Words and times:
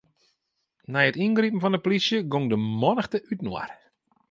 Nei 0.91 1.05
it 1.09 1.19
yngripen 1.25 1.61
fan 1.63 1.77
'e 1.77 1.79
plysje 1.83 2.17
gong 2.31 2.47
de 2.51 2.57
mannichte 2.81 3.17
útinoar. 3.31 3.69